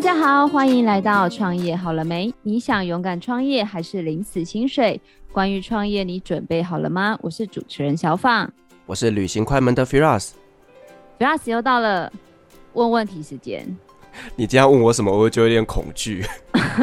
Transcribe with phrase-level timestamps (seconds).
[0.00, 2.32] 大家好，欢迎来到创业好了没？
[2.40, 4.98] 你想勇敢创业还是领死薪水？
[5.30, 7.18] 关于创业，你准备好了吗？
[7.20, 8.50] 我是主持人小放，
[8.86, 10.30] 我是旅行快门的 Firas。
[11.18, 12.10] Firas 又到了
[12.72, 13.76] 问问题时间。
[14.36, 16.24] 你这样问我什么，我就有点恐惧。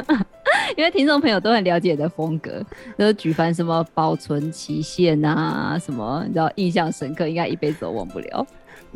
[0.77, 2.63] 因为听众朋友都很了解的风格，
[2.99, 8.46] 就是举凡什么保存期限啊，什么你知道印象深刻，应该一辈子都忘不了。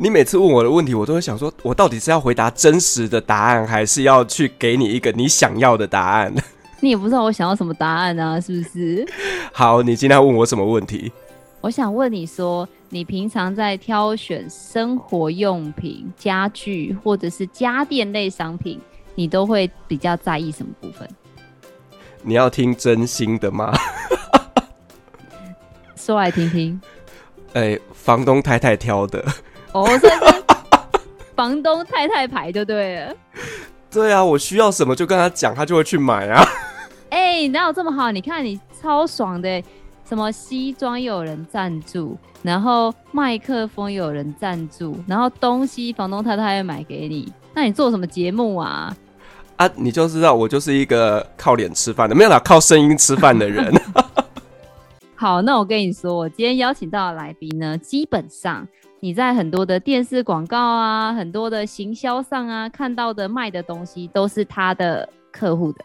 [0.02, 6.34] 你每次问我的问题，我都会想说，我到底是要回答真实的答案，还是要去给你一个你想要的答案？
[6.82, 9.06] 你也不知道我想要什么答案啊，是不是？
[9.54, 11.12] 好，你今天要问我什么问题？
[11.60, 18.80] 我想问你说，你平常在挑选生活用品、家具或者是家电类商品，
[19.14, 21.08] 你都会比较在意什么部分？
[22.22, 23.72] 你要听真心的吗？
[25.94, 26.80] 说来听听。
[27.52, 29.24] 哎、欸，房东太太挑的。
[29.72, 30.12] 哦，所以
[31.34, 33.14] 房东太太牌就对了。
[33.90, 36.42] 对啊，我需要什么就跟他讲，他就会去买啊。
[37.10, 38.10] 哎、欸，哪有这么好？
[38.10, 39.62] 你看你超爽的，
[40.08, 47.30] 什么西装有人赞助，然后麦克风有人赞助，然后东西房东太太会买给你。
[47.54, 48.94] 那你做什么节目啊？
[49.56, 53.72] 啊，你就知道我就是一个靠脸吃饭的，没有啦，靠声音吃饭的人。
[55.14, 58.66] 好，那我跟你说，我今天邀请到的来宾呢，基本上。
[59.04, 65.84] 你在很多的电视广告啊，很多的行销上啊，看到的卖的东西都是他的客户的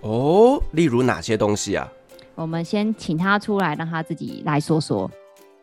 [0.00, 0.58] 哦。
[0.70, 1.86] 例如哪些东西啊？
[2.34, 5.10] 我们先请他出来，让他自己来说说。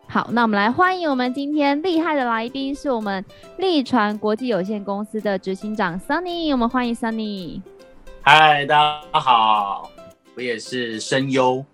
[0.08, 3.25] 好，那我们来欢迎我们今天厉害的来宾，是我们
[3.58, 6.52] 利传国际有限公司的执行长 Sunny。
[6.52, 7.63] 我们欢迎 Sunny。
[8.22, 9.89] 嗨，大家好，
[10.36, 11.66] 我也是声优。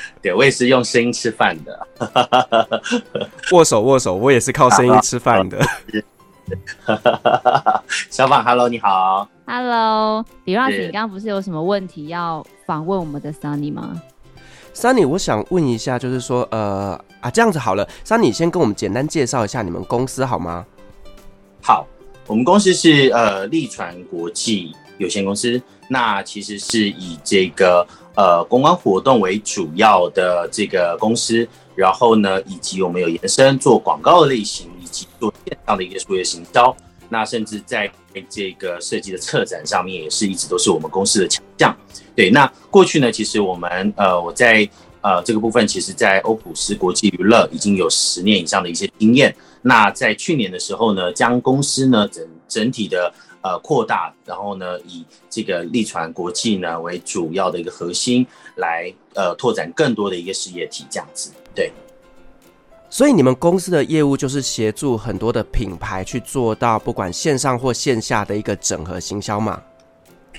[0.22, 1.86] 对，我也是用声音吃饭的。
[3.52, 5.58] 握手握手，我也是靠声音吃饭的。
[8.10, 9.28] 小访，Hello，你好。
[9.46, 14.00] Hello，Firas，你刚刚不是有什么问题要访问我们的 Sunny 吗
[14.74, 20.64] ？Sunny，我想问一下，就是说，呃，啊，这样子好了，Sunny 先跟我们简单介绍一下你们公司好吗？
[21.62, 21.86] 好，
[22.26, 27.86] 我们公司是呃立传国际有限公司，那其实是以这个。
[28.18, 36.76] 呃，公关活动为主要的这个公司，然后呢，以及我们有延伸做广告的类型，以及做线上的一个数字行销，
[37.08, 37.88] 那甚至在
[38.28, 41.76] 这个设计的策展上面，也是一直都是我们公司的强项。
[42.16, 44.68] 对，那过去呢，其实我们呃，我在
[45.00, 49.32] 呃这个部分，其实，在欧普斯国际娱乐已经有十年以上的一些经验。
[49.62, 53.12] 那在去年的时候呢，将公司呢整整体的。
[53.40, 58.26] 呃，扩大，然后呢，以这个力传国际呢为主要的一个核心，
[58.56, 61.30] 来呃拓展更多的一个事业体，这样子。
[61.54, 61.70] 对，
[62.90, 69.62] 所以你们公司的业务就是协助很多的品牌去做到不管线上或线下的一个整合行销嘛？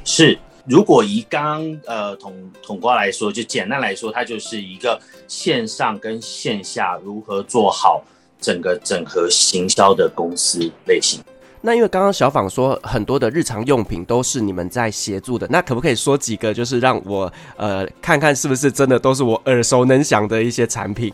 [0.03, 8.03] 是，如果以刚呃统统瓜来说，就简单来说，它就是一个线上跟线下如何做好
[8.39, 11.21] 整个整合行销的公司类型。
[11.61, 21.13] 那因为刚刚小访说很多的日常用品都是你们在协助的，那可不可以说几个，就是让我呃看看是不是真的都是我耳熟能详的一些产品？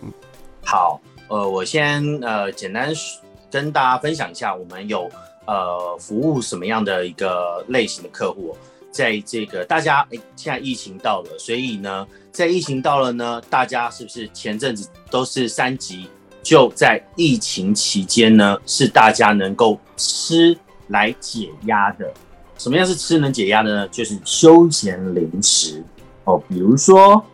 [0.63, 2.93] 好，呃，我先呃简单
[3.49, 5.09] 跟大家分享一下，我们有
[5.47, 8.55] 呃服务什么样的一个类型的客户，
[8.91, 16.07] 在这个大家诶现在疫情到了，所以呢，在疫情到了呢，大家是不是前阵子都是三级？
[16.45, 20.55] 就在疫情期间呢，是大家能够吃
[20.89, 22.13] 来解压的。
[22.59, 23.87] 什么样是吃能解压的呢？
[23.87, 25.83] 就是休闲零食
[26.23, 27.25] 哦，比如说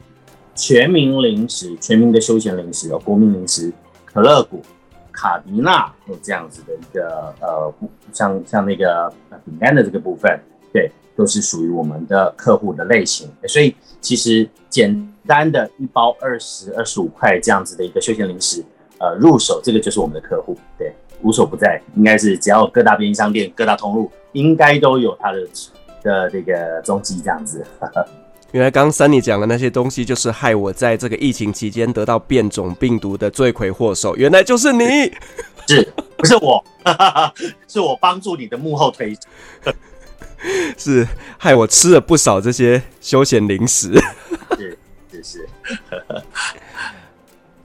[0.56, 3.70] 全民零食，全民的休闲零食哦，国民零食，
[4.06, 4.58] 可乐果、
[5.12, 7.74] 卡迪娜有这样子的一个呃，
[8.14, 10.40] 像像那个饼干的这个部分，
[10.72, 13.30] 对，都是属于我们的客户的类型。
[13.46, 18.64] 所以其实简单的一包二十二十五块这样子的一个休闲零食。
[19.02, 20.94] 呃，入手这个就是我们的客户，对，
[21.24, 25.48] 无所不在，应该是只要各大便利商店、各大通路，应该都有它的
[26.04, 27.66] 的这个踪迹，这样子。
[28.54, 35.12] 原来刚刚 Sunny 讲的那些东西，就是害我在这个疫情期间得到变种病毒的罪魁祸首，原来就是你，
[35.68, 36.64] 是不是我？
[37.68, 39.18] 是我帮助你的幕后推，
[40.78, 41.08] 是
[41.40, 43.94] 害我吃了不少这些休闲零食，
[44.58, 44.78] 是
[45.12, 45.50] 是是。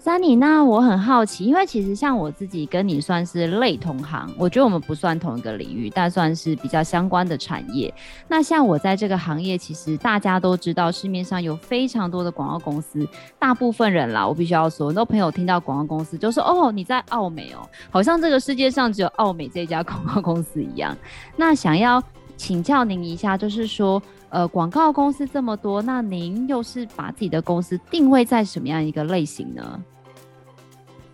[0.06, 7.92] Sunny，那我很好奇，因为其实像我自己跟你算是类同行，我觉得我们不算同一个领域，但算是比较相关的产业。
[8.28, 13.04] 那像我在这个行业，其实大家都知道市面上有非常多的广告公司，
[13.36, 20.96] 大部分人啦，我必须要说，很多朋友听到广告公司就说：“哦，你在奥美哦，好像这个世界上只有奥美这家 广告公司一样。”
[21.34, 22.00] 那想要
[22.36, 29.82] 请教您一下，就是说，呃，广告公司这么多，那您又是把自己的公司定位在什么样一个类型呢？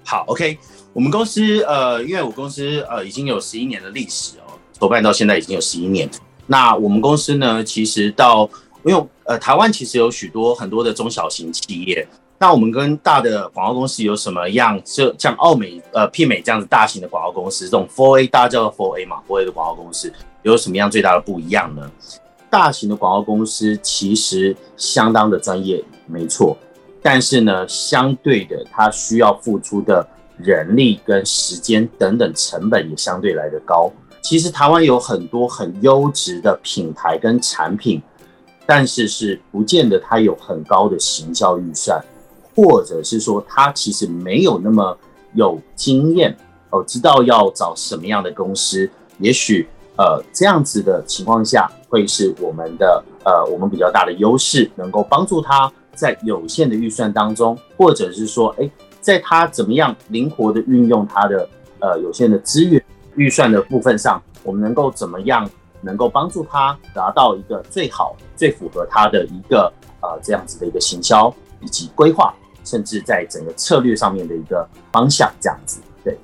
[0.04, 0.58] 好，OK，
[0.92, 6.08] 我们公司呃，因为我公司呃已经有十一年的历史哦，筹办到现在已经有十一年。
[6.46, 8.48] 那我们公司呢，其实到
[8.84, 12.06] 因为呃台湾其实有许多很多的中小型企业，
[12.38, 14.78] 那我们跟大的广告公司有什么样？
[14.84, 20.12] 就像奥美呃媲美这样子大型的广告公司，这种 Four A 大家叫做 4A 嘛，Four A 的广告公司
[20.42, 21.90] 有什么样最大的不一样呢？
[22.50, 26.54] 大型的广告公司其实相当的专业，没错。
[27.02, 30.06] 但是呢，相对的，它需要付出的
[30.38, 33.90] 人力跟时间等等成本也相对来得高。
[34.20, 38.00] 其实台湾有很多很优质的品牌跟产品，
[38.64, 42.00] 但是是不见得它有很高的行销预算，
[42.54, 44.96] 或者是说它其实没有那么
[45.34, 46.36] 有经验
[46.70, 48.88] 哦，知道要找什么样的公司。
[49.18, 55.70] 也许呃这样子的情况下，会是我们的呃我们比较大的优势，能够帮助他。
[56.02, 58.68] 在有限的预算当中，或者是说，哎，
[59.00, 62.84] 在他怎么样灵活的运用他的呃有限的资源
[63.14, 65.48] 预算的部分上，我们能够怎么样
[65.80, 72.34] 能够帮助他达到一个最好、最符合他的一个呃这样子的一个行销以及规划，
[72.64, 75.80] 甚至在整个策略上面的一个方向这样子。
[76.02, 76.18] 对，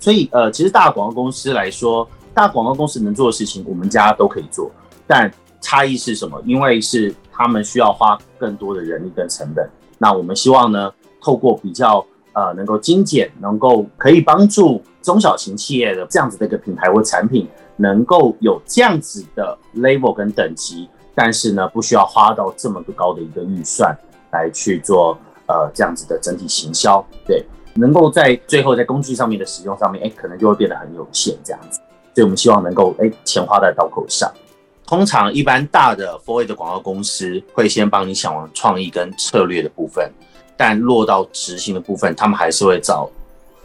[0.00, 4.70] 所以呃，其实大广告公司来说，大广告公司能做的事情，我们家都可以做，
[5.06, 5.30] 但
[5.60, 6.42] 差异是什么？
[6.46, 7.14] 因为是。
[7.32, 9.66] 他们需要花更多的人力跟成本，
[9.98, 23.96] 那我们希望呢，透过比较呃能够精简，能够可以帮助中小型企业的这样子的一个品牌或产品，能够有这样子的 level 跟等级，但是呢，不需要花到这么高的一个预算
[24.30, 27.44] 来去做呃这样子的整体行销，对，
[27.74, 31.80] 能够在最后在工具上面的使用上面，哎，可能就会变得很有限这样子，
[32.14, 34.30] 所以我们希望能够哎钱花在刀口上。
[34.92, 40.12] 通常一般大的 4A 的广告公司会先帮你想完创意跟策略的部分，
[40.54, 43.10] 但落到执行的部分，他们还是会找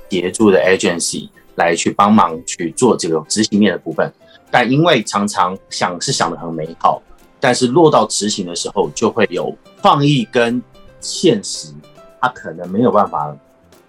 [0.10, 4.10] 协助的 agency 来去帮忙去做这个执行面的部分。
[4.50, 7.02] 但因为常常想是想得很美好，
[7.42, 10.64] 但是落到执行的时候就会有创意跟
[11.02, 11.74] 现实，
[12.22, 13.36] 它可能没有办法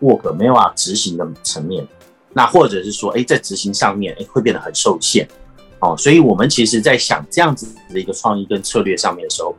[0.01, 1.87] work，没有办法执行的层面。
[2.33, 5.29] 那或者是说，哎，在执行上面，哎，会变得很受限。
[5.81, 9.55] 哦，所以我们其实，在想这样子的一个创意跟策略上面的时候，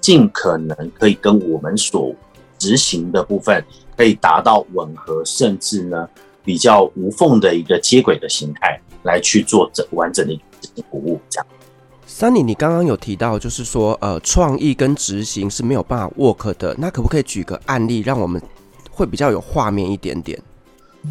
[0.00, 2.14] 尽可能可以跟我们所
[2.58, 3.64] 执行的部分
[3.96, 6.08] 可以达到吻合，甚至呢
[6.44, 11.20] 比较无缝的一个接轨的形态来去做整完整的一个服务。
[11.28, 11.46] 这样
[12.08, 18.40] ，Sunny，你刚刚有提到，就是说，呃，创意跟执行是没有办法 work 的，那可不可以举个案例，让我们
[18.90, 20.40] 会比较有画面一点点？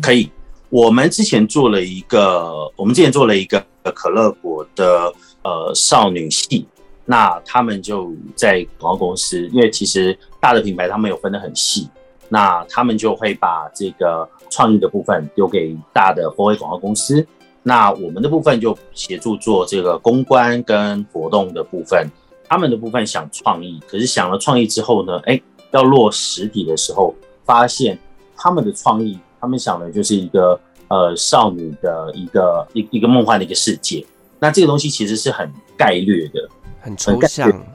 [0.02, 0.32] 可以，
[0.74, 3.64] 我们之前做了一个，我们之前做了一个。
[3.94, 6.66] 可乐果的呃少女系，
[7.06, 11.88] 那他们就在广告公司，因为其实大的品牌他们有分得很细，
[12.30, 17.28] 那他们就会把这个创意的部分丢给大的 4A 广告公司，
[17.62, 22.08] 那我们的部分就协助做这个公关跟活动的部分。
[22.48, 25.40] 他们的部分想创意，可是想了创意之后呢，哎，
[25.72, 27.14] 要落实体的时候，
[27.46, 28.00] 发现
[28.36, 30.58] 他们的创意，他们想的就是一个。
[30.90, 34.06] 呃，少女的一个一一个梦幻的一个世界，
[34.38, 36.48] 那这个东西其实是很概略的，
[36.80, 37.66] 很抽象，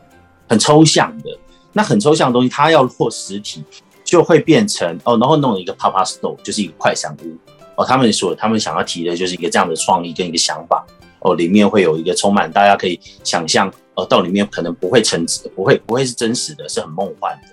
[0.47, 1.37] 很抽象的。
[1.73, 3.65] 那很抽象的东西，它要落实体，
[4.05, 7.37] 就会变成哦，然后弄一个 pop-up store，就是一个快闪屋
[7.75, 7.85] 哦。
[7.85, 10.87] 他们所，他们想要提的就是一个这样的创意跟一个想法
[11.21, 17.49] 哦，里面会有一个充满大家可以想象哦，到里面可能不会成，不会不会是真实的，是很梦幻的。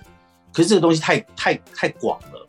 [0.52, 2.45] 可是这个东西太太太广了，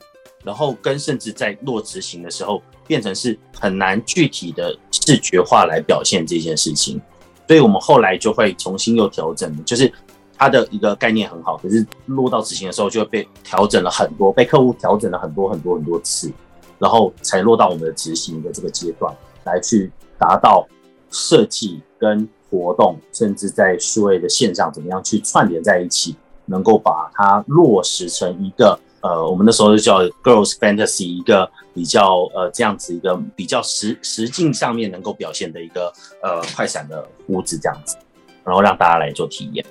[0.48, 2.64] 然后跟甚至在落执行的时候。
[2.88, 6.98] 变成是很难具体的视觉化来表现这件事情，
[7.46, 9.92] 所以我们后来就会重新又调整，就是
[10.38, 16.32] 它的一个概念很好，可是落到执行的时候就会被调整了很多，被客户调整了很多很多很多次，
[16.80, 19.14] 然后才落到我们的执行的这个阶段，
[19.44, 20.66] 来去达到
[21.12, 28.80] 设计跟活动，甚至在数位的线上怎么样去串联在一起，能够把它落实成一个。
[29.02, 37.96] 呃，我们那时候就叫 Girls Fantasy，一个比较呃这样子一个比较实实境上面能够表现的一个呃快闪的屋子这样子，
[38.44, 39.66] 然后让大家来做体验。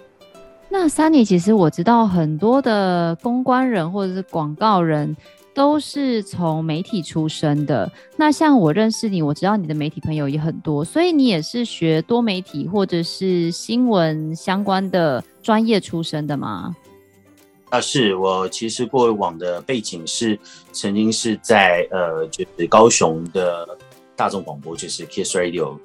[0.68, 5.16] 那 Sunny，其实我知道很多的公关人或者是广告人，
[5.54, 7.90] 都是从媒体出身的。
[8.16, 16.76] 那像我认识你，我知道你的媒体朋友也很多，所以你也是学多媒体或者是新闻相关的专业出身的吗？
[17.70, 20.38] 啊，是我其实过往的背景是
[20.73, 23.66] 曾经是在呃，就是高雄的
[24.14, 25.78] 大众广播，就是 Kiss Radio，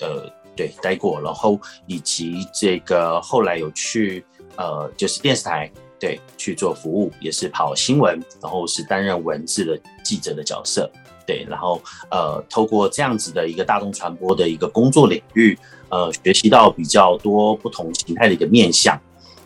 [0.00, 4.24] 呃，对，待过，然后以及这个后来有去
[4.56, 5.70] 呃，就是电视台。
[6.00, 10.90] 对，去做服务也是跑新闻，然后是担任文字的记者的角色。
[11.26, 11.78] 对，然后
[12.10, 15.58] 呃，透过这样子的一个大众传播的一个工作领域，
[15.90, 18.98] 呃，学习到比较多不同形态的一个面向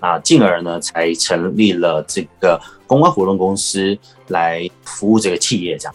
[0.05, 3.97] 啊，进而呢，才成立了这个公关活动公司
[4.29, 5.79] 来服务这个企业。
[5.79, 5.95] 这样，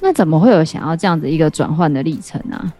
[0.00, 2.72] 那怎么会有想要这样子一个转换的历程呢？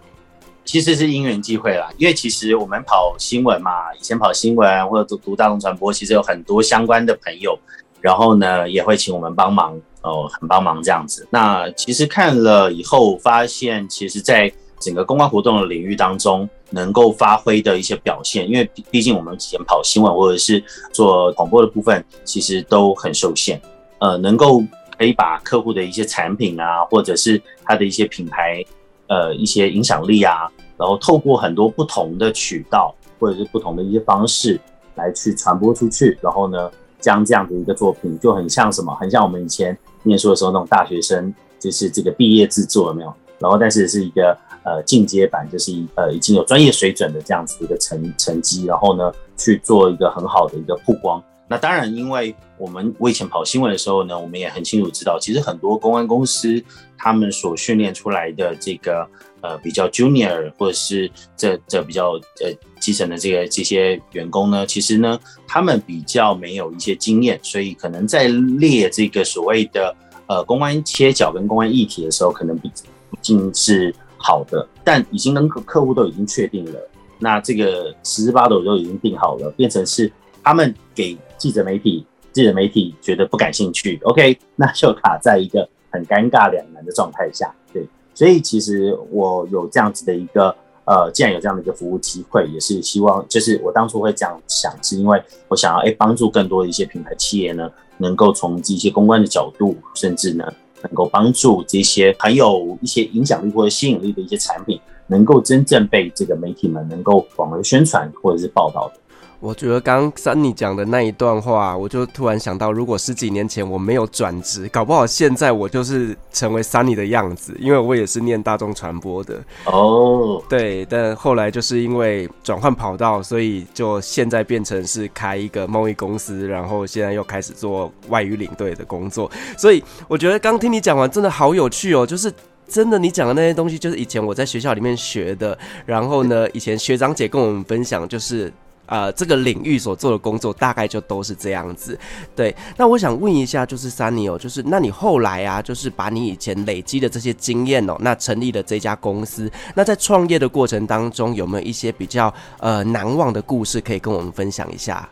[0.64, 7.58] 其实是因缘际会啦，因为其实我们跑新闻嘛，以前跑新闻或者读读大众传播，其实有很多相关的朋友，
[8.00, 11.26] 然后呢也会请我们帮忙哦，很帮忙这样子。
[11.30, 14.50] 那其实看了以后，发现其实在
[14.82, 20.62] 整个公关活动的领域当中，能够发挥的一些表现，因为毕竟我们以前跑新闻或者是
[20.92, 23.58] 做广播的部分，其实都很受限。
[24.00, 24.62] 呃，能够
[24.98, 28.62] 可以把客户的一些产品啊，或者是他的一些品牌。
[29.08, 30.48] 呃，一些影响力啊，
[30.78, 34.58] 然后透过很多不同的渠道或者是不同的一些方式
[34.94, 43.12] 来去传播出去，然后呢，将这样的一个作品就很像什么，很像我们以前念书的时候那种大学生，就是这个毕业制作有没有？
[43.38, 44.34] 然后但是是一个
[44.64, 51.23] 呃进阶版，就是呃已经有专业水准的这样子一个成成绩，然后呢去做一个很好的一个曝光。
[51.49, 56.62] 那当然，因为我们我以前跑新闻的时候呢，我们也很清楚知道，其实很多公关公司
[56.97, 59.07] 他们所训练出来的这个
[59.42, 62.50] 呃比较 junior 或者是这这比较呃
[62.81, 69.95] 基层的这个这些员工呢，其实呢他们比较没有一些经验，所以可能在列这个所谓的
[70.28, 72.69] 呃公安切角跟公安议题的时候，可能不
[73.11, 76.80] 不仅是好的，但已经跟客客户都已经确定了，
[77.18, 80.10] 那这个十之八九都已经定好了，变成是
[80.42, 81.18] 他们给。
[81.38, 100.44] 记者媒体，记者媒体觉得不感兴趣，OK，那就卡在一个很尴尬两难的状态下，对，所以其实我有这样子的一个，呃，既然有这样的一个服务机会，也是希望，就是我当初会这样想，是因为我想要哎帮助更多的一些品牌企业呢，能够从这些公关的角度，甚至呢
[100.82, 109.00] 能够帮助这些很有一些影响力或者吸引力的一些产品，能够真正被这个媒体们能够广为宣传或者是报道的。
[109.42, 119.42] 我觉得刚刚 Sunny 讲的那一段话，我就突然想到，如果十几年前我没有转职，搞不好现在我就是成为 Sunny 的样子，因为我也是念大众传播的。
[119.64, 129.28] 哦，对，但后来就是因为转换跑道，所以就现在变成是开一个贸易公司，然后现在又开始做外语领队的工作。
[129.58, 132.32] 所以我觉得刚听你讲完，真的好有趣哦，就是
[132.68, 138.52] 真的你讲的那些东西，就是以前我在学校里面学的，然后呢，以前学长姐跟我们分享，就是。
[138.86, 141.98] 呃，这个领域所做的工作大概就都是这样子。
[142.36, 149.50] 对，那我想问一下，就是 Sunny 哦，就是那你后来啊，就是把你以前累积的这些经验哦，那成立了这家公司。
[149.74, 155.08] 那在创业的过程当中，有没有一些比较呃难忘的故事可以跟我们分享一下？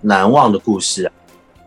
[0.00, 1.12] 难忘的故事啊，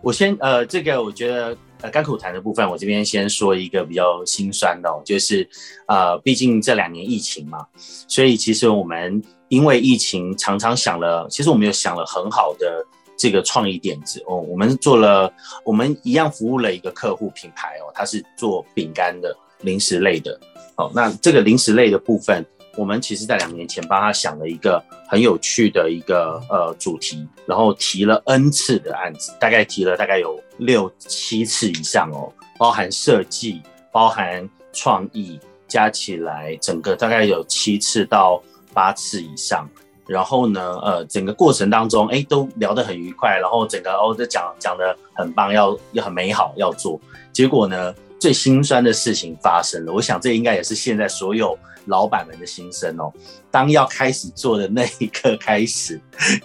[0.02, 5.48] 我先呃，这个我觉得呃甘苦谈的部分，我这边先说一个比较心酸的哦，就是
[5.88, 7.68] 呃，毕竟这两年疫情嘛，
[8.08, 9.22] 所以其实我们。
[9.56, 12.86] 因为疫情，常常想了，其实我们有想了很好的
[13.16, 14.36] 这个创意点子哦。
[14.36, 15.32] 我们做了，
[15.64, 20.38] 我们一样服务了一个客户品牌哦，他是做饼干的零食类的。
[20.76, 22.46] 哦，那这个零食类的部分，
[22.76, 38.44] 我们其实在两年前帮他想了一个很有趣的一个呃主题，然后提了 N 次的案子，大概提了大概有六七次以上哦，包含设计、包含创意，加起来整个大概有七次到。
[38.76, 39.68] 八次以上，
[40.06, 47.00] 然后呢，呃，整个过程当中，哎，都聊得很愉快，然后整个哦，都讲讲得很棒，要要很美好，要做。
[47.32, 49.94] 结果呢，最心酸的事情发生了。
[49.94, 53.12] 我想这应该也是现在所有老板们的心声哦。
[53.50, 56.00] 当要开始做的那一刻开始，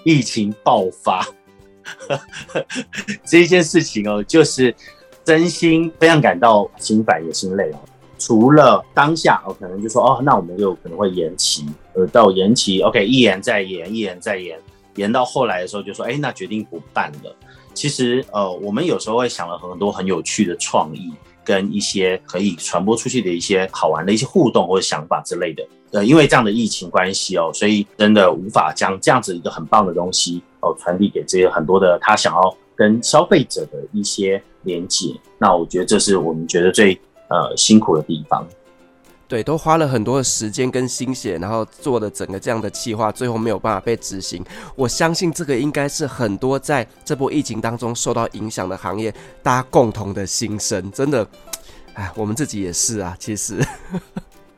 [0.04, 1.26] 疫情爆发，
[3.26, 4.74] 这件事情哦，就是
[5.24, 7.78] 真心非常感到心烦也心累哦。
[8.20, 14.58] 除了当下，我可能就说哦，那我们有可能会延期，呃，到延期，OK，一延再延，一延再延，
[14.96, 17.34] 延到后来的时候就说，哎，那决定不办了。
[17.72, 21.10] 其实，呃，我们有时候会想了很多很有趣的创意，
[21.42, 25.66] 跟一些可以传播出去的一些好玩的一些互动或者想法之类的。
[25.92, 35.14] 呃，因为这样的疫情关系哦，所以真的无法将这样子一个很棒的东西哦传递给这些很多的他想要跟消费者的一些连接。
[35.38, 37.00] 那我觉得这是我们觉得最
[37.30, 38.46] 呃辛苦的地方。
[39.26, 44.44] 对，都花了很多的时间跟心血，然后做的整个这样的计划，最后没有办法被执行。
[44.74, 50.90] 我相信这个应该是很多在这波疫情当中受到影响的行业，大家共同的心声。
[50.90, 51.24] 真的，
[51.94, 53.64] 哎，我们自己也是啊，其实。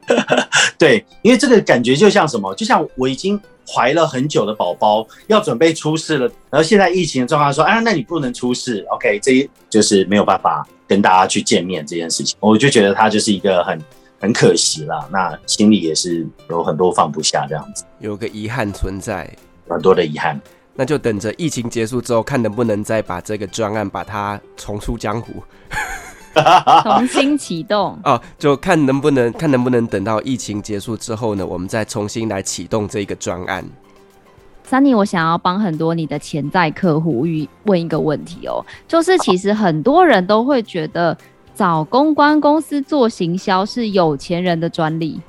[0.79, 2.55] 对，因为这个感觉就像什么？
[2.55, 13.81] 就像我已经怀了很久的宝宝，要准备出世了，然后现在疫情的状况说，啊，那你不能出世，OK，这一就是没有办法跟大家去见面这件事情，我就觉得他就是一个很。
[14.23, 19.29] 很可惜啦，那心里也是有很多放不下这样子，有个遗憾存在，
[19.69, 20.41] 很多的遗憾。
[20.77, 25.43] 那就等着疫情结束之后，看能不能再把这个专案把它重出江湖，
[26.83, 33.65] 重新启动 哦，就看能不能看能不能等到疫情结束之后呢，我们再重新来启动这个专案。
[34.69, 37.27] Sunny，我想要帮很多你的潜在客户
[37.65, 41.17] 问一个问题哦，就是其实很多人都会觉得。
[41.55, 45.21] 找公关公司做行销是有钱人的专利，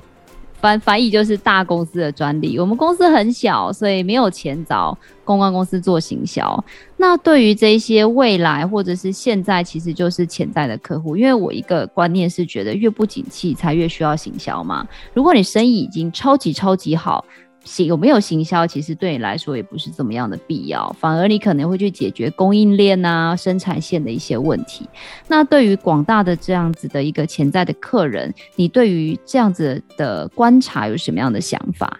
[0.64, 2.58] 翻翻译就是大公司的专利。
[2.58, 6.64] 我们公司很小，所以没有钱找公关公司做行销。
[6.96, 11.18] 那对于这些未来或者是现在，其实就是潜在的客户。
[11.18, 14.88] 因为我一个观念是觉得，越不景气才越需要行销嘛。
[15.12, 17.22] 如果你生意已经超级超级好。
[17.64, 24.88] 行有没有行销，其实对你来说也不是这么样的必要，反而你可能会去解决供应链啊、生产线的一些问题。
[25.26, 31.98] 那对于广大的这样子的一个潜在的客人，你对于这样子的观察有什么样的想法？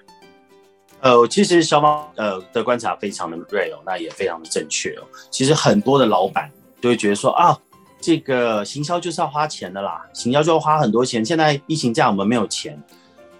[1.01, 5.03] 呃，其实小马呃的观察非常的 real，那也非常的正确哦。
[5.31, 7.59] 其实很多的老板都会觉得说啊，
[8.01, 11.25] 这个行销就是要花钱的啦，行销就要花很多钱。
[11.25, 12.79] 现在疫情这样，我们没有钱，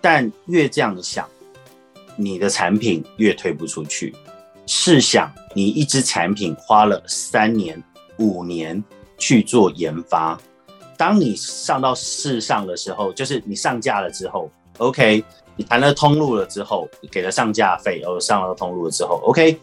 [0.01, 1.27] 但越这样想。
[2.17, 4.15] 你的产品越推不出去，
[4.67, 7.83] 试想你一支产品花了三年、
[8.19, 8.83] 五年
[9.19, 10.39] 去做研发，
[10.97, 15.25] 当你上到市上的时候，就是你上架了之后，OK，
[15.57, 19.59] 你谈了通路了之后，你给了上架费，然后上了通路了之后，OK，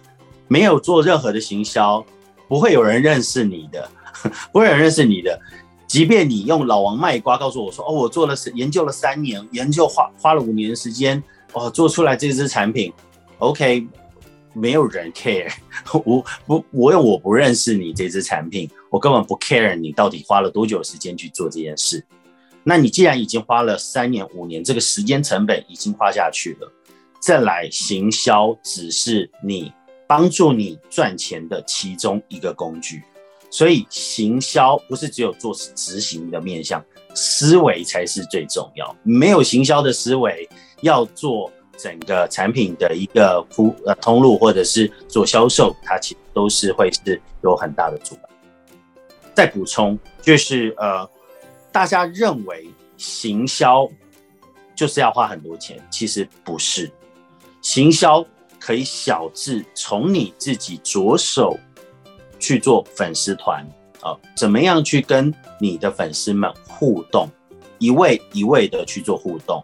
[0.47, 2.05] 没有做任何的行销，
[2.47, 3.89] 不会有人认识你的，
[4.51, 5.39] 不会有人认识你的，
[5.87, 11.23] 即便你用老王卖瓜告诉我说，哦，我做了研究了三年，研究花花了五年时间。
[11.53, 12.93] 哦，做出来这支产品
[13.39, 13.85] ，OK，
[14.53, 15.51] 没有人 care。
[16.05, 22.05] 我不，我有我不认识你这支产品，我根本不 care 你到底花了多久时间去做这件事。
[22.63, 26.71] 那你既然已经花了三年五年，这个时间成本已经花下去了，
[27.19, 29.73] 再来行销只是你
[30.07, 33.01] 帮助你赚钱的其中一个工具。
[33.49, 36.81] 所以行销不是只有做执行的面向，
[37.13, 38.95] 思维才是最重要。
[39.03, 40.47] 没有行销的思维。
[40.81, 48.29] 要做整个产品的一个铺呃通路，或者是做销售，它其实都是会是有很大的阻碍。
[49.33, 51.09] 再补充就是呃，
[51.71, 53.89] 大家认为行销
[54.75, 56.91] 就是要花很多钱，其实不是。
[57.61, 58.23] 行销
[58.59, 61.57] 可以小至从你自己着手
[62.39, 63.65] 去做粉丝团
[64.01, 67.29] 啊，怎么样去跟你的粉丝们互动，
[67.79, 69.63] 一位一位的去做互动。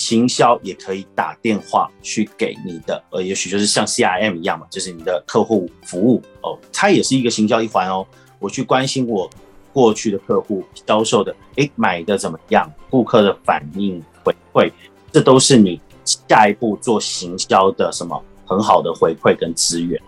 [0.00, 8.06] 行销也可以打电话去给你的，呃，也许就是像 CRM 一样嘛，就是你的客户服务哦，它也是一个行销一环哦。
[8.38, 9.28] 我去关心我
[9.74, 12.72] 过去的客户销售的，诶，买的怎么样？
[12.88, 14.72] 顾客的反应回馈，
[15.12, 20.00] 这都是你下一步做行销的什么很好的回馈跟资源。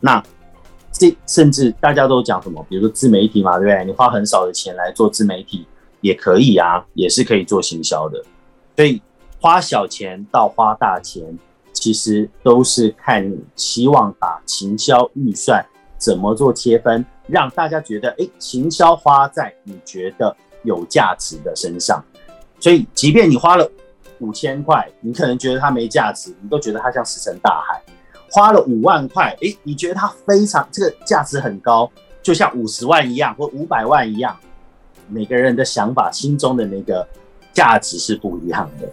[0.00, 0.24] 那
[0.90, 3.84] 这甚至大家都讲什么，比如说自媒体嘛，对不对？
[3.84, 5.66] 你花很少的钱来做自媒体
[6.00, 8.24] 也可以啊，也是可以做行销的，
[8.76, 9.02] 所以。
[9.44, 11.22] 花小钱到花大钱，
[11.70, 15.62] 其实都是看你希望把行销预算
[15.98, 22.02] 怎么做切分，让大家觉得，哎，行销花在你觉得有价值的身上。
[22.58, 23.70] 所以，即便你花了
[24.20, 27.82] 五千块，你可能觉得它没价值，你都觉得它像石沉大海。
[28.30, 34.34] 花了五万块，哎，你觉得它非常这个价值很高，就像五十万一样，或五百万一样。
[35.06, 37.06] 每个人的想法，心中的那个
[37.52, 38.88] 价值是不一样的。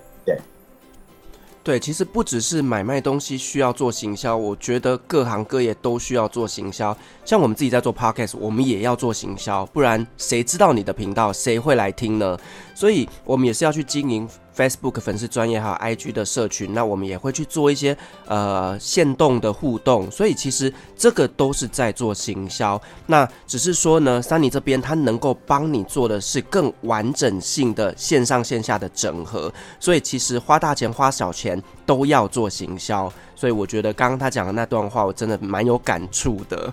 [1.64, 6.96] 对，其实不只是买卖东西需要做行销，我觉得各行各业都需要做行销。
[7.24, 12.36] 像我们自己在做 podcast，我们也要做行销，不然谁知道你的频道，谁会来听呢？
[12.74, 14.28] 所以，我们也是要去经营。
[14.56, 22.80] Facebook 粉丝专业还有 IG 的社群，那我们也会去做一些呃限动的互动，所以其实这个都是在做行销。
[23.08, 33.12] 那只是说呢三尼这边他能够帮你做的是更完整性的线上线下的整合，所以其实花大钱花小钱都要做行销。
[33.36, 36.72] 所以我觉得刚刚他讲的那段话，我真的蛮有感触的。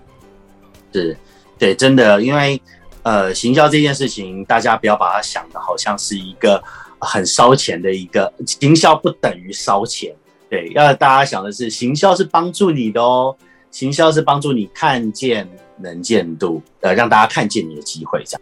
[0.92, 1.16] 是，
[1.58, 2.60] 对，真的，因为
[3.04, 6.62] 呃，行销这件事情，大家不要把它想的好像是一个
[7.00, 10.14] 很烧钱的一个，行销不等于烧钱，
[10.48, 13.36] 对，要大家想的是，行销是帮助你的哦，
[13.70, 18.40] 行销是帮助你看见能见度，呃，让大家看见你的机会，这样。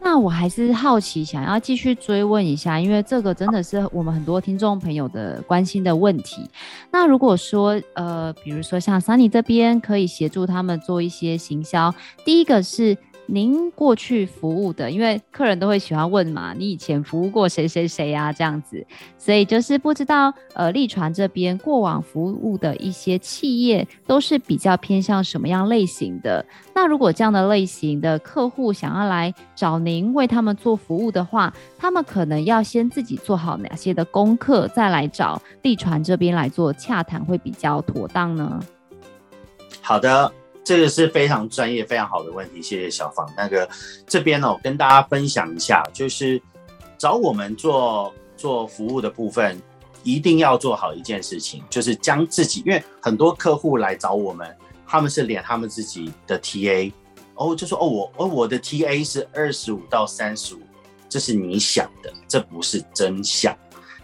[0.00, 6.48] 那我还是好奇，想要继续追问一下，因为这个真的是我们很多听众朋友的关心的问题。
[6.90, 12.96] 那如果说，呃，比如说像 Sunny 这边可以协助他们做一些行销，第一个是。
[13.26, 18.32] 您过去服务的，因为客人都会喜欢问嘛，你以前服务过谁谁谁呀？
[18.32, 26.44] 这样子，所以就是不知道，呃，立传这边过往服务的一些企业都是比较偏向什么样类型的？
[26.74, 38.60] 那如果这样的类型的客户想要来找您为他们做服务的话，他们可能要先自己做好哪些的功课，再来找立传这边来做洽谈会比较妥当呢？
[39.80, 40.30] 好的。
[40.64, 43.30] 这个是非常专业、非常好的问题，谢谢小芳。
[43.36, 43.68] 那个
[44.06, 46.40] 这边呢，我跟大家分享一下，就是
[46.96, 49.60] 找我们做做服务的部分，
[50.02, 56.90] 一定要做好一件事情，就是将自己，因为很多客户来找我们，他们是连他们自己的 TA，
[57.34, 60.60] 哦，就说哦，我哦我的 TA 是二十五到三十五，
[61.10, 63.54] 这是你想的，这不是真相。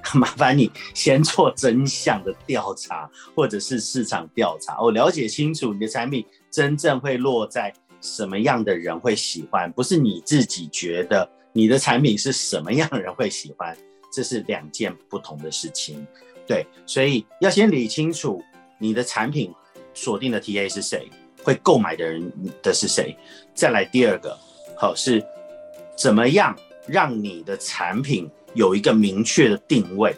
[0.15, 13.77] 麻烦你先做真相的调查，或者是市场调查，我了解清楚你的产品真正会落在什么样的人会喜欢，不是你自己觉得你的产品是什么样的人会喜欢，
[14.13, 16.07] 这是两件不同的事情。
[16.47, 18.43] 对，所以要先理清楚
[18.79, 19.53] 你的产品
[19.95, 21.09] 锁定的 TA 是谁，
[21.43, 22.33] 会购买的人
[22.63, 23.17] 的是谁。
[23.55, 24.37] 再来第二个，
[24.77, 25.25] 好，是
[25.97, 28.31] 怎么样让你的产品。
[28.53, 30.13] 有一个明确的定位，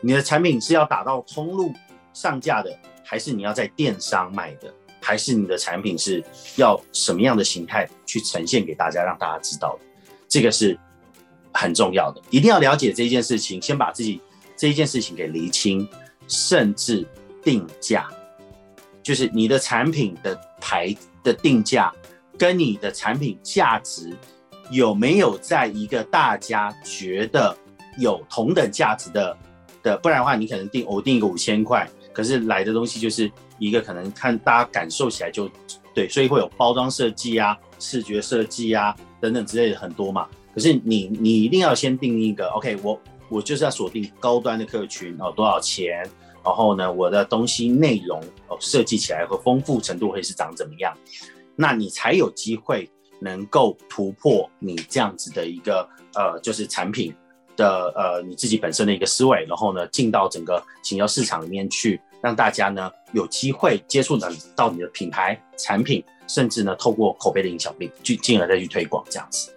[0.00, 1.72] 你的产品是要打到通路
[2.12, 6.24] 上架的，还是你要在电商卖的，还是你的产品是
[6.56, 9.78] 要什么样的形态去呈现给大家，让大家知道，
[10.26, 10.78] 这个是
[11.52, 14.18] 很重要的，一定要了解这件事情，先把自己
[14.56, 15.86] 这一件事情给厘清，
[16.26, 17.06] 甚至
[17.42, 18.08] 定价，
[19.02, 21.92] 就是你的产品的牌的定价
[22.38, 24.10] 跟你的产品价值。
[24.70, 27.54] 有没有在一个大家觉得
[27.98, 29.36] 有同等价值的
[29.82, 35.50] 的，不然的话，你可能定我定一个五千块，可是来的东西就是一个可能看大家感受起来就
[35.92, 40.28] 对，所以会有包装设计啊、视觉设计啊等等之类的很多嘛。
[40.54, 42.98] 可是你你一定要先定一个，OK，我
[43.28, 46.08] 我就是要锁定高端的客群哦，多少钱？
[46.44, 50.96] 然后呢，我的东西内容哦设计起来和丰富程度会是长怎么样？
[51.56, 52.88] 那你才有机会。
[53.20, 57.14] 能够突破你这样子的一个呃，就是产品
[57.56, 69.50] 的呃你自己本身的一个思维，然后呢进到整个行销市场里面去，让大家呢有机会接触到到你的品牌产品，甚至呢透过口碑的影响力去进而再去推广这样子。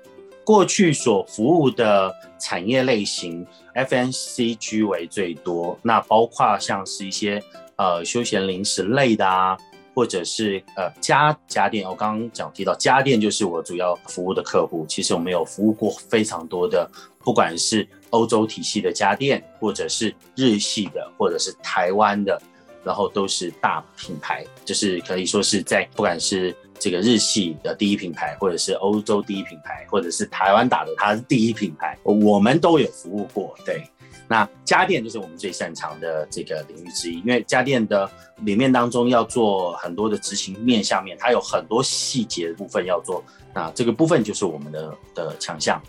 [0.44, 7.44] 过去所服务的产业类型，FNCG 为最多，那包括像是一些
[7.76, 9.58] 呃休闲零食类的啊。
[9.98, 14.86] 或者是呃家家电，我刚刚讲提到家电就是我主要服务的客户。
[14.88, 22.40] 其实我们有服务过非常多的，不管是欧洲体系的家电，或者是日系的，或者是台湾的，
[22.84, 33.82] 然后都是大品牌，就是可以说是在不管是这个日系的第一品牌，或者是欧洲第一品牌，或者是台湾打的它是第一品牌，我们都有服务过，对。
[34.30, 38.10] 那家电就是我们最擅长的这个领域之一，因为家电的
[38.42, 45.82] 里面当中要做很多的执行面，下面它有很多细节的部分要做，那这个部分就是我们的的强项。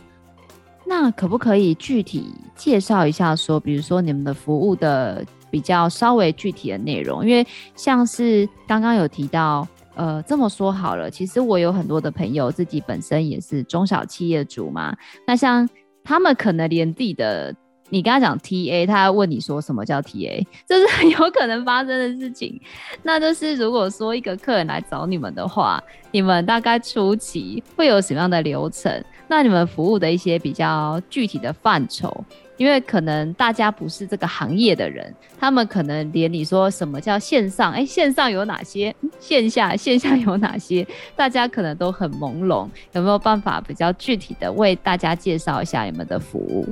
[0.86, 7.26] 那可不可以具体介绍一下，说比如说你们的服务的比较稍微具体的内容？
[7.26, 14.96] 因为像是刚刚有提到，呃，这么说好了，其实我有很多的朋友自己本身也是中小企业主嘛，
[15.26, 15.68] 那像
[16.04, 17.52] 他们可能连自己的。
[17.90, 22.60] 你跟他讲 TA，他要问你说什么叫 TA， 这是很有可能发生的事情。
[23.02, 29.02] 那就是如果说一个客人来找你们的话，你们大概初期会有什么样的流程？
[29.26, 32.24] 那你们服务的一些比较具体的范畴，
[32.56, 38.94] 因为可能大家不是这个行业的人，他们可能连你说什么叫线上，哎，线上有哪些？
[39.20, 40.86] 线下线下有哪些？
[41.14, 42.66] 大家可能都很朦胧。
[42.92, 46.66] 有没有办法比较具体的为大家介绍一下你们的服务？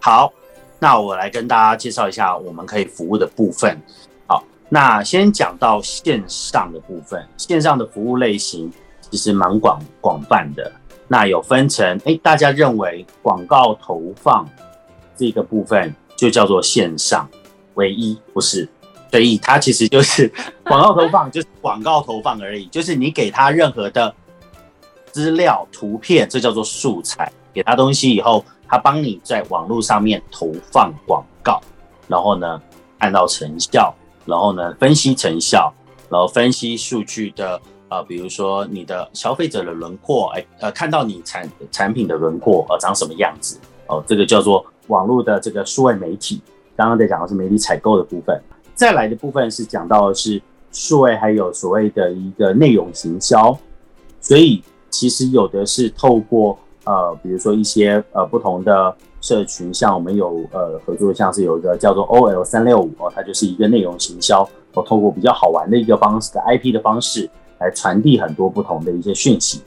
[0.00, 0.32] 好。
[0.78, 3.76] 那我来跟大家介绍一下我们可以服务的部分。
[4.26, 8.72] 好，那先讲到线上的部分，线上的服务类型
[9.10, 10.70] 其实蛮广广泛的。
[11.08, 14.46] 那有分成，哎，大家认为广告投放
[15.16, 17.28] 这个部分就叫做线上，
[17.74, 18.68] 唯一不是，
[19.10, 20.30] 所以它其实就是
[20.64, 24.14] 广告投放，就是广告投放而已，就是你给他任何的
[25.10, 31.60] 资料、图片，这叫做素材，给他东西以后，他帮你在网络上面投放广告，
[32.06, 32.60] 然后呢，
[32.98, 33.94] 看到成效，
[34.26, 35.72] 然后呢，分析成效，
[36.10, 37.60] 然后分析数据的。
[37.90, 46.42] 呃，比如说你的消费者的轮廓，哎，呃，看到你产产品的轮廓，呃，长什么样子，哦、呃，这个叫做网络的这个数位媒体。
[46.76, 48.38] 刚刚在讲的是媒体采购的部分，
[48.74, 50.38] 再来的部分是讲到的是
[50.70, 53.58] 数位，还有所谓的一个内容行销。
[54.20, 67.28] 所以其实有的是透过呃，比如说一些呃不同的社群，像我们有呃合作，像是有一个叫做 OL 三六五哦，它就是一个内容行销，我、透过比较好玩的一个方式的 IP 的方式。
[67.60, 69.60] 来传递很多不同的一些讯息，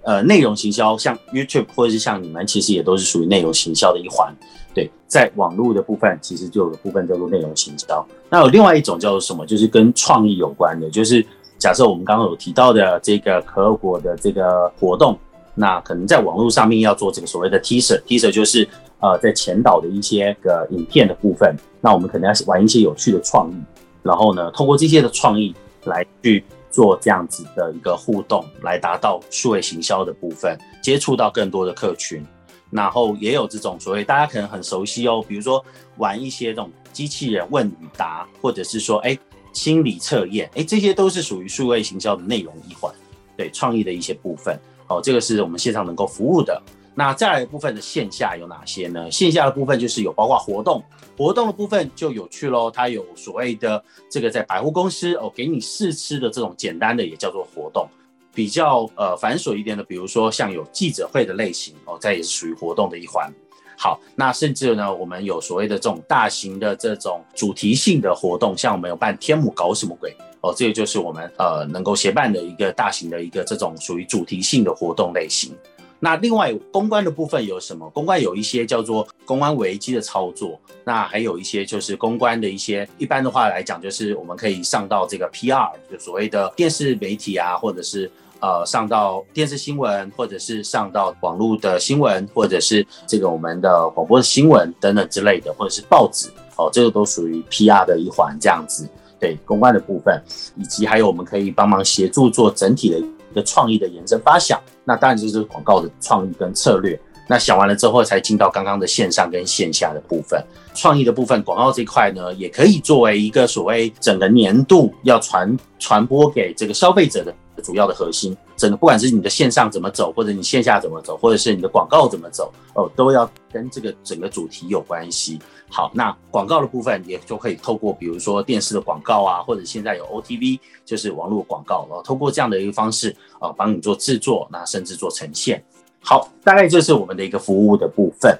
[0.00, 4.34] 呃，内容行销像 YouTube 或者是像你们，其实也都是属于内容行销的一环。
[4.72, 8.02] 对，在网络的部分，其实就有部分叫做内容行销。
[8.30, 9.44] 那有另外一种叫做什么？
[9.44, 11.22] 就是跟创意有关的，就是
[11.58, 15.14] 假设我们刚刚有提到的这个可乐果的这个活动，
[15.54, 18.68] 那可能在网络上面要做这个所谓的 teaser，teaser 就是
[19.00, 23.54] 呃在前导的一些个影片的部分，那我们可能要玩一些有趣的创意，
[24.02, 26.44] 然后呢，透过这些的创意来去。
[26.74, 32.20] 做这样子的一个互动，来达到数位行销的部分，接触到更多的客群，
[32.68, 35.64] 然后也有这种所谓大家可能很熟悉哦，比如说
[35.98, 39.16] 玩一些这种机器人问与答，或者是说哎
[39.52, 42.92] 心理测验，哎这些都是属于数位行销的内容一环，
[43.36, 46.62] 对创意的一些部分，哦这个是我们线上能够服务的。
[46.96, 49.10] 那再来一部分的线下有哪些呢？
[49.10, 50.80] 线下的部分就是有包括活动，
[51.16, 52.70] 活动的部分就有趣喽。
[52.70, 57.88] 它有所谓的这个在百货公司哦，给你试吃的这种简单的也叫做活动。
[58.32, 63.32] 比较呃繁琐一点的，比如说像有记者会的类型哦，这也是属于活动的一环。
[63.76, 75.54] 好，那甚至呢，我们有所谓的这种大型的这种主题性的活动，像我们有办天母搞什么鬼哦，这个就是我们呃能够协办的一个大型的一个这种属于主题性的活动类型。
[76.00, 77.88] 那另外公关的部分有什么？
[77.90, 98.88] 公关有一些叫做公关危机的操作，那还有一些就是公关的一些，一般的话来讲，就是我们可以上到这个 PR，就所谓的电视媒体啊，或者是呃上到电视新闻，或者是上到网络的新闻，或者是这个我们的广播的新闻等等之类的，或者是报纸哦，这个都属于 PR 的一环这样子。
[99.20, 100.22] 对公关的部分，
[100.56, 103.00] 以及还有我们可以帮忙协助做整体的。
[103.30, 106.96] 一个创意的延伸发想，那当然就是广告的创意跟策略。
[107.28, 110.40] 那想完了之后，才进到刚刚的线上跟线下的部分。
[110.72, 118.36] 创意的部分，广告这一块呢，也可以作为一个所谓整个年度要传传播给这个消费者的主要的核心。
[118.56, 125.38] 整个不管是你的线上怎么走，或者你线下怎么走，或者是你的广告怎么走，哦，都要跟这个整个主题有关系。
[125.68, 135.62] 好，那广告的部分也就可以透过比如说电视的广告啊，或者现在有 OTV，就是网络广告，然后透过这样的一个方式啊，帮你做制作，那甚至做呈现。
[136.00, 138.38] 好，大概就是我们的一个服务的部分。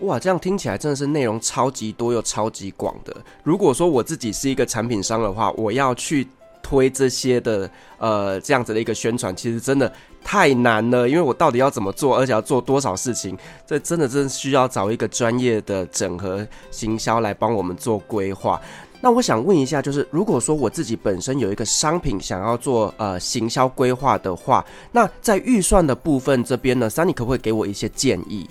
[0.00, 3.14] 哇，这样听起来真的是内容超级多又超级广的。
[3.44, 6.26] 如果说我自己是一个产品商的话，我要去
[6.62, 9.92] 推这些的呃这样子的一个宣传，其实真的
[10.24, 18.60] 太难了，因为我到底要怎么做，而且要做多少事情，这真的真需要找一个专业的整合行销来帮我们做规划。
[19.00, 28.48] 那我想问一下，就是如果说我自己本身有一个商品想要做呃行销规划的话，那在预算的部分这边呢，Sunny 可不可以给我一些建议？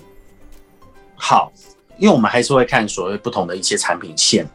[1.16, 1.50] 好，
[1.96, 4.46] 因为我们还是会看所谓不同的一些产品线，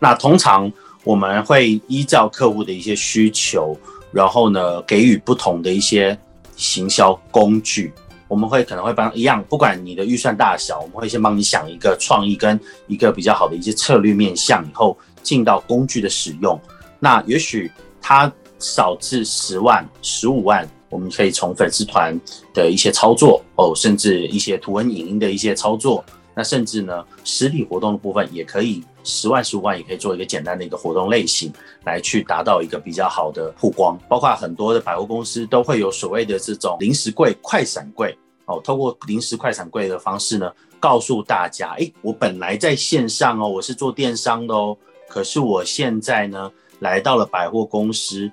[0.00, 0.72] 那通常
[1.04, 3.76] 我们会依照客户的一些需求，
[4.10, 6.18] 然后呢给予不同的一些
[6.56, 7.92] 行销工具。
[8.26, 16.58] 我们会可能会帮一样，不管你的预算大小，我们会先帮你想一个创意跟一个比较好的一些策略面向，以后进到工具的使用。
[16.98, 22.18] 那也许它少至十万、十五万，我们可以从粉丝团
[22.54, 26.02] 的一些操作哦，甚至一些图文影音的一些操作，
[26.34, 31.52] 那甚至呢实体活动的部分也可以十万、十五万也可以做一个简单的一个活动类型，
[31.84, 33.96] 来去达到一个比较好的曝光。
[34.08, 38.16] 包括很多的百货公司都会有所谓的这种临时柜、快闪柜。
[38.46, 44.76] 哦，透过临时快闪柜的方式呢，告诉大家，哎，我本来在线上哦，我是做电商的哦，
[45.08, 48.30] 可是我现在呢，来到了百货公司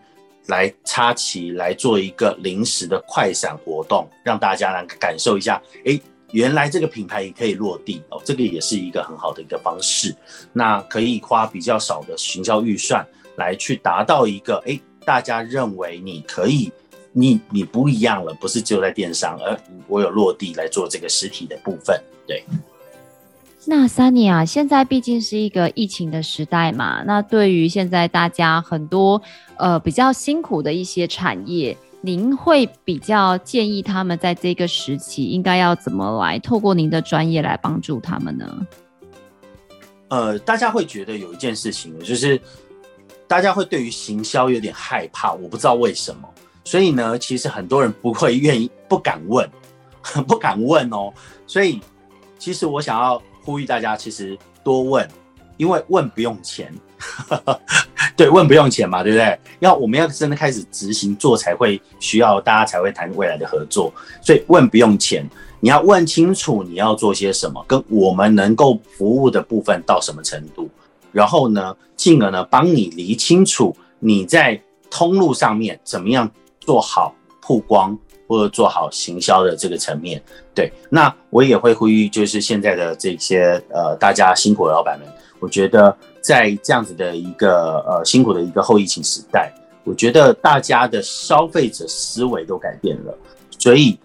[0.48, 5.98] 来插旗，来做一个临时的快闪活动，让大家来感受一下，哎，
[6.32, 10.16] 原来这个品牌也可以落地哦，这个也是一个很好的一个方式。
[10.54, 13.06] 那可以花比较少的行销预算
[13.38, 16.72] 来去达到一个，哎，大家认为你可以。
[17.14, 22.42] 你你不一样了，不是只有在电商，而我有落地来做这个实体的部分，对。
[23.66, 29.22] 那 Sunny 啊，现在毕竟是一个疫情的时代嘛，那对于现在大家很多
[29.58, 38.68] 呃比较辛苦的一些产业，您会比较建议他们在这个时期应该要怎么来透过您的专业来帮助他们呢？
[40.10, 42.42] 呃，大家会觉得有一件事情，就是
[43.28, 46.28] 大家会对于行销有点害怕，我不知道为什么，
[46.64, 49.50] 所以呢，其实很多人不会愿意、不敢问，
[50.28, 51.14] 不敢问哦，
[51.48, 51.80] 所以
[52.38, 53.22] 其实我想要。
[53.44, 55.10] 呼吁大家其实多问，
[55.58, 56.72] 因为问不用钱，
[58.16, 59.40] 对，问不用钱嘛，对不对？
[59.60, 65.28] 要我们要真的开始执行做才会需要大家才会谈未来的合作，所以问不用钱，
[65.60, 70.70] 你要问清楚你要做些什么，跟我们能够服务的部分到什么程度，
[71.12, 77.98] 然后呢，进而呢帮你理清楚你在通路上面怎么样做好曝光。
[78.32, 80.24] 或者做好行销的这个层面，
[80.56, 85.06] 对，那我也会呼吁，就是现在的这些呃大家辛苦的老板们，
[85.42, 89.52] 我觉得在这样子的一个呃辛苦的一个后疫情时代，
[89.84, 93.14] 我觉得大家的消费者思维都改变了，
[93.60, 94.00] 所以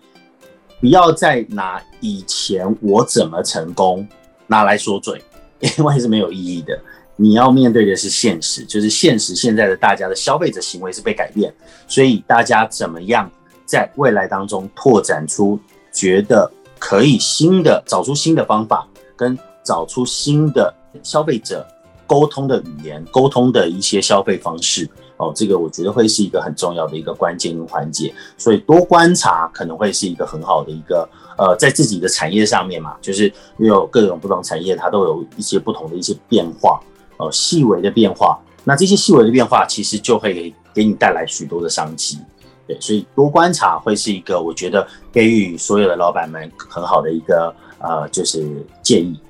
[0.80, 4.04] 不要再拿以前我怎么成功
[4.48, 5.22] 拿来说嘴，
[5.60, 6.76] 因为是没有意义的。
[7.14, 11.54] 你要面对的是现实，就是现实现在的大家的消费者行为是被改变，
[11.86, 13.30] 所以大家怎么样？
[13.66, 15.58] 在未来当中拓展出
[15.92, 21.66] 觉得可以新的，找出新的方法，跟找出新的消费者
[22.06, 28.14] 沟通的语言，沟通的一些消费方式哦，这个我觉得会是一个很重要的一个关键环节。
[28.38, 36.80] 所以多观察可能会是一个很好的一个呃，在自己的产业上面嘛，就是因为有各种不同产业，它都有一些不同的一些变化
[37.16, 38.38] 哦，细微的变化。
[38.62, 42.18] 那这些细微的变化其实就会给你带来许多的商机。
[42.66, 49.20] 对，所以多观察会是一个我觉得给予所有的老板们很好的一个呃，就是建议。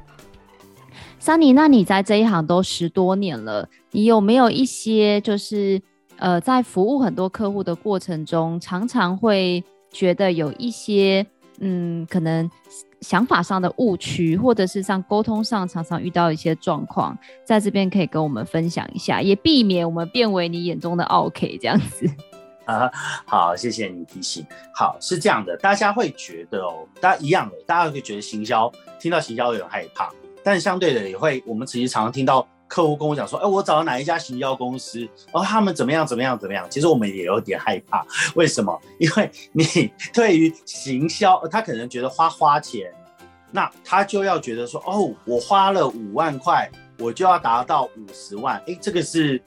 [1.21, 5.83] Sunny，那你在这一行都十多年了，你有没有一些就是
[6.19, 11.27] 呃，在服务很多客户的过程中，常常会觉得有一些
[11.59, 12.49] 嗯，可能
[13.01, 22.09] 想法上的误区，或者是像沟通上常常遇到一些状况，在这边可以跟我们分享一下，也避免我们变为你眼中的 OK 这样子。
[22.67, 22.91] 啊，
[23.27, 24.47] 好，谢谢你提醒。
[24.75, 30.11] 好，是这样的，大家会觉得哦，大家一样的，大家会觉得行销，听到行销有点害怕，
[30.45, 38.79] 但相对的也会，我们其实常常听到客户跟我讲说，哎、我找到哪一家行销公司，哦，他们怎么样怎么样怎么样，其实我们也有点害怕，为什么？
[38.99, 42.93] 因为你对于行销，他可能觉得花花钱，
[43.53, 49.41] 那他就要觉得说，哦，我花了五万块，我就要达到五十万，哎、这个是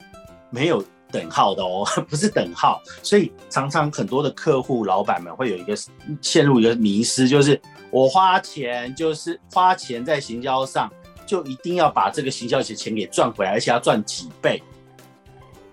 [0.48, 0.82] 没有。
[1.10, 5.74] 等号的哦， 不是等号，所以常常很多的客户老板们会有一个
[6.20, 10.90] 陷入一个迷失，就是我花钱就是花钱在行销上，
[11.26, 14.62] 就一定要把这个行销的钱给赚回来，而且要赚几倍，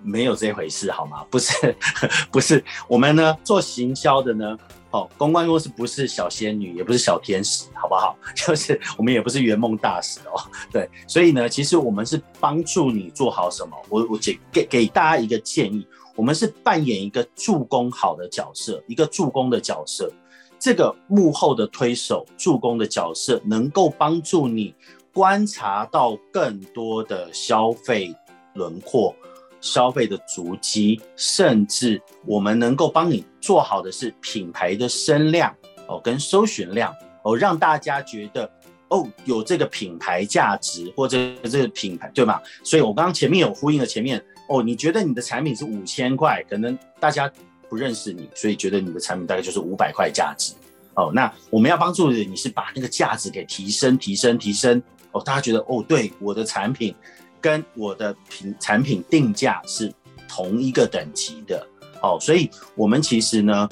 [0.02, 1.24] 没有这回事好吗？
[1.30, 1.76] 不是，
[2.32, 4.58] 不是，我们呢做行销的呢。
[4.92, 8.16] 哦，公关公司不是小仙女，也不是小天使，好不好？
[8.34, 10.40] 就是我们也不是圆梦大使哦。
[10.72, 13.76] 对，所以呢，其实我们是帮助你做好什么。
[13.90, 20.12] 我我给给给大家一个建议，我们是扮演一个助攻好的角色，一个助攻的角色。
[20.60, 24.74] 这个幕后的推手，助攻的角色，能够帮助你
[25.14, 28.16] 观察到更多的消费
[28.56, 29.16] 轮廓。
[29.62, 35.54] 消费的足迹，甚至我们能够帮你做好的是品牌的声量
[35.88, 36.94] 哦，跟搜寻量
[37.24, 38.50] 哦，让大家觉得
[38.90, 42.40] 哦有这个品牌价值或者这个品牌对吗？
[42.64, 47.32] 所以我刚刚前面有呼应了前面哦，你觉得你的产品是五千块，可能大家
[47.68, 50.54] 不认识你，所以觉得你的产品大概就是五百块价值
[50.94, 51.12] 哦。
[51.14, 56.96] 那我们要帮助的你是把那个价值给提升、提升、提升哦，大家觉得哦，对我的产品。
[57.42, 59.94] 跟我的品产品定价是
[60.28, 61.66] 同一个等级的，
[62.02, 63.70] 哦，所以我们其实呢，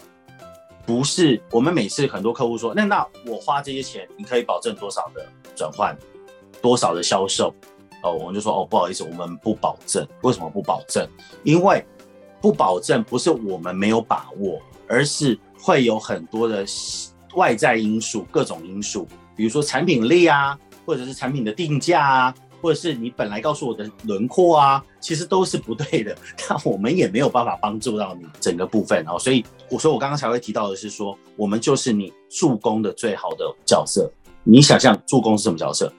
[0.86, 5.25] 不是我们每次很多客户说，那那我花这些钱，你可以保证多少的
[5.56, 5.97] 转换，
[6.62, 7.54] 多少的销售，
[8.04, 10.08] 哦，我们就说哦，不好意思，我们不保证。
[10.21, 11.08] 为什么不保证？
[11.43, 11.86] 因为
[12.41, 16.63] 不保证不是我们没有把握，而是会有很多的
[17.36, 22.36] 外在因素，各种因素，比如说产品力啊，或者是产品的定价啊。
[22.65, 26.18] 或者是你本来告诉我的轮廓啊，其实都是不对的，
[26.49, 29.20] 那我们也没有办法帮助到你整个部分哦。
[29.20, 34.11] 所以我说我刚刚才会提到的是说，我们就是你助攻的最好的角色。
[34.43, 35.93] 你想象助攻是什么角色？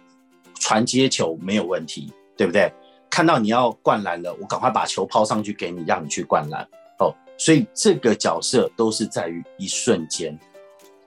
[0.59, 2.73] 传接球没有问题，对不对？
[3.09, 7.14] 看到你要灌篮了，我赶快把球抛上去给你，让你去灌篮哦。
[7.39, 10.37] 所以这个角色都是在于一瞬间，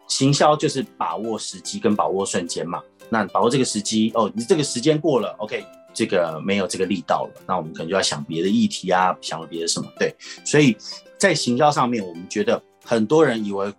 [0.08, 2.82] 行销就是把握时机跟把握瞬间嘛。
[3.10, 9.92] 那把握这个时机哦，你这个时间过了，OK，这个没有这个力道了，那我们可能就要想别的议题啊，想别的什么？
[9.98, 10.78] 对，所以
[11.18, 13.74] 在行销上面，我们觉得很多人以为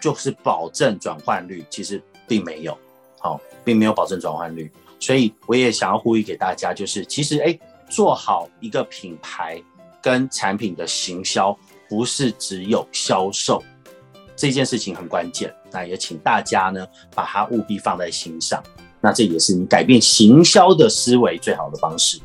[0.00, 2.76] 就是保证转换率，其实并没有，
[3.18, 4.70] 好、哦，并没有保证转换率。
[4.98, 7.58] 所以我也想要呼吁给大家，就是其实哎，
[7.88, 9.62] 做好一个品牌
[10.00, 11.56] 跟产品的行销，
[11.88, 13.62] 不是只有销售
[14.36, 15.52] 这件事情很关键。
[15.72, 18.62] 那也请大家呢，把它务必放在心上。
[19.00, 22.20] 那这也是你改变行销的思维最好的方式。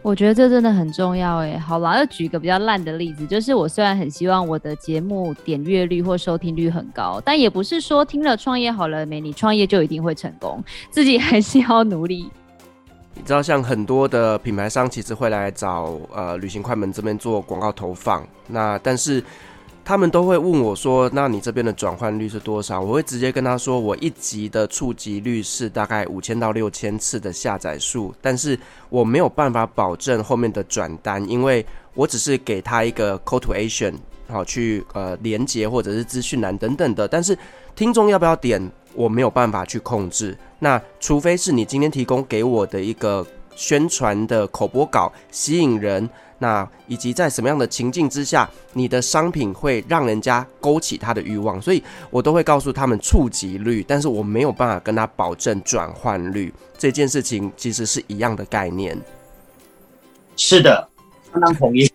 [0.00, 1.58] 我觉得这真的很重要哎。
[1.58, 12.30] 好了，要举一个比较烂的例子，就是我虽然很希望我的节目点阅率或收听率很高，但也不是说听了创业好了没，你创业就一定会成功，自己还是要努力。
[13.14, 19.22] 你知道，像很多的品牌商其实会来找呃旅行快门这边做广告投放，那但是。
[19.88, 28.58] 他们都会问我说：“那你这边的转换率是多少？”我会直接跟他说：“我一集的触及率是大概五千到六千次的下载数，但是
[28.90, 31.64] 我没有办法保证后面的转单，因为
[31.94, 33.94] 我只是给他一个 call to action，
[34.28, 37.34] 好去呃连接或者是资讯栏等等的，但是
[37.74, 40.36] 听众要不要点，我没有办法去控制。
[40.58, 43.26] 那除非是你今天提供给我的一个
[43.56, 46.06] 宣传的口播稿吸引人。”
[46.38, 56.52] 那以及在什么样的情境之下，你的商品会让人家勾起他的欲望，所以我都会告诉他们触及率，但是我没有办法跟他保证转换率。
[56.78, 58.96] 这件事情其实是一样的概念。
[60.36, 60.88] 是的，
[61.32, 61.90] 相当同意。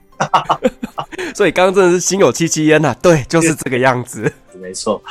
[1.33, 5.01] 所以刚刚真的是心有戚戚焉呐，对，就是这个样子， 没错。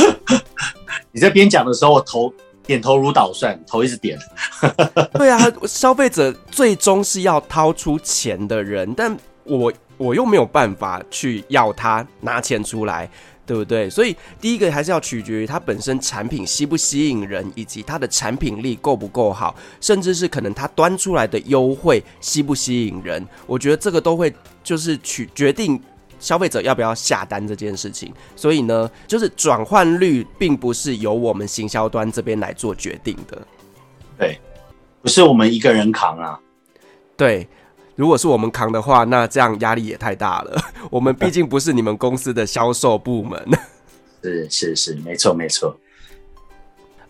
[1.10, 2.32] 你在边讲的时候，我头。
[2.64, 4.18] 点头如捣蒜，头一直点。
[5.14, 13.08] 对啊，消费者最终是要掏出钱的人，但我我又没有办法去要他拿钱出来，
[13.44, 13.90] 对不对？
[13.90, 23.26] 所以第一个还是要取决于他本身产品吸不吸引人，以及他的产品力够不够好，甚至是可能他端出来的优惠吸不吸引人。
[23.46, 24.32] 我觉得这个都会
[24.62, 25.80] 就是取决定。
[26.22, 33.42] 消费者要不要下单这件事情，所以呢，就是转换率并不是由我们行销端这边来做决定的，
[34.16, 34.40] 对，
[35.02, 36.38] 不是我们一个人扛啊。
[37.16, 37.48] 对，
[37.96, 40.56] 如果是我们扛的话，那这样压力也太大了。
[40.90, 43.40] 我们毕竟不是你们公司的销售部门。
[44.22, 45.76] 是是是，没错没错。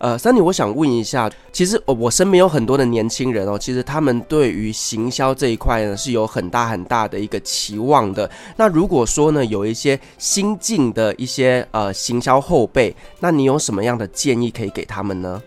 [0.03, 8.29] 呃，Sunny，我想问一下，其实我身边有很多的年轻人哦，其实他们对于行销这一块呢是有很大很大的一个期望的。
[8.57, 15.41] 那如果说呢，有一些新进的一些呃行销后辈，那你有什么样的建议可以给他们呢？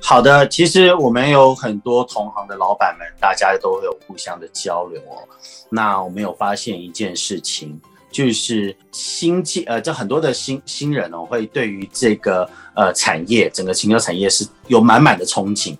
[0.00, 5.26] 好的，其实我们有很多同行的老板们，大家都有互相的交流哦。
[5.68, 7.80] 那我们有发现一件事情。
[8.10, 15.76] 就是新进呃，这很多的新新人哦，会对于这个呃产业，整个行销产业是有满满的憧憬，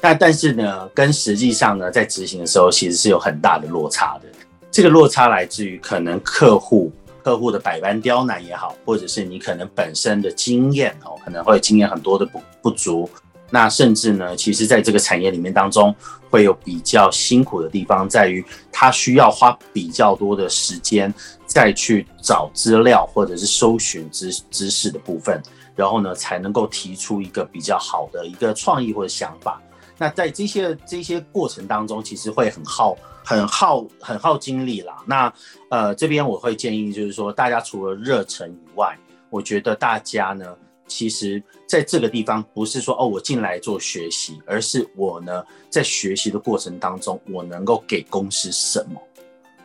[0.00, 4.28] 但但是呢，跟实际上呢，在执行的时候，其实是有很大的落差的。
[4.70, 6.92] 这个落差来自于可能客户
[7.24, 13.08] 客户的百般刁难也好，或者是你可能本身的经验哦，可能会经验很多的不不足。
[13.52, 15.92] 那甚至呢，其实在这个产业里面当中，
[16.30, 21.12] 会有比较辛苦的地方，在于它需要花比较多的时间
[21.50, 25.42] 再去找资料或者是搜寻知知识的部分，
[25.74, 29.60] 然后呢，才能够提出一个比较好的一个创意或者想法。
[29.98, 35.02] 那在这些这些过程当中，其实会很耗、很耗、很耗精力啦。
[35.04, 35.32] 那
[35.70, 38.96] 呃，这边我会建议就是说，大家除了热忱以外，
[39.28, 40.46] 我觉得大家呢。
[40.92, 49.00] 其实，在这个地方，不是说哦，我进来做学习，而是我呢，在学习的过程当中，我能够给公司什么，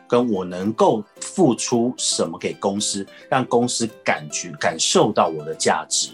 [0.06, 6.10] 跟我能够付出什么给公司，让公司感觉感受到我的价值，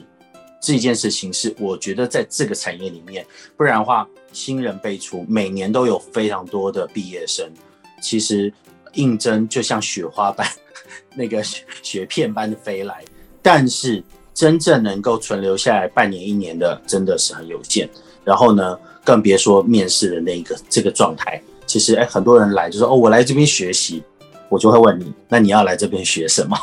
[0.61, 3.27] 这件事情是我觉得在这个产业里面，
[3.57, 7.49] 不然的话，新人辈出，每年都有非常多的毕业生，
[8.01, 8.53] 其实
[8.95, 10.47] 应征就像雪花般，
[11.15, 11.43] 那个
[11.83, 13.05] 雪片般的飞来，
[13.43, 14.03] 但是。
[14.35, 17.87] 真正能够存留下来半年一年的真的是很有限，
[18.25, 21.41] 然后呢，更别说面试的那个这个状态。
[21.73, 24.03] 其实，哎，很多人来就说哦，我来这边学习，
[24.51, 26.55] 我就会问你，那你要来这边学什么？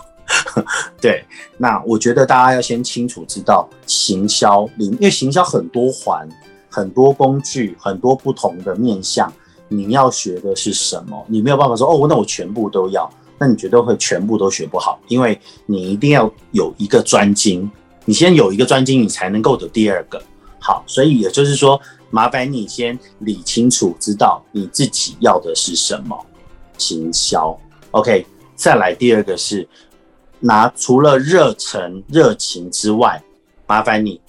[1.02, 1.26] 对，
[1.58, 6.30] 那我觉得大家要先清楚知道行销里，因为行销很多环，
[6.70, 9.34] 很多工具，很多不同的面向，
[9.68, 11.26] 你要学的是什么？
[11.28, 13.12] 你没有办法说哦，那我全部都要。
[13.40, 17.68] 那你绝对会全部都学不好，因为你一定要有一个专精，
[18.06, 20.22] 你先有一个专精，你才能够有第二个。
[20.60, 21.82] 好，所以也就是说，
[22.12, 26.26] 麻烦你先理清楚，知道你自己要的是什么，
[26.78, 27.58] 行销。
[27.92, 29.68] OK，再来第二个是
[30.40, 33.22] 拿除了热忱、热情之外，
[33.68, 34.20] 麻烦你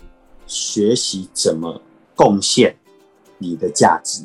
[0.46, 1.80] 学习怎么
[2.14, 2.76] 贡献
[3.38, 4.22] 你的价值，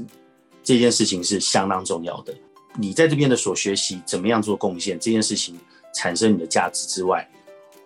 [0.63, 2.33] 这件事情是相当重要的。
[2.77, 5.57] 你在这边的所学习怎么样做贡献，这件事情
[5.93, 7.25] 产生你的价值之外，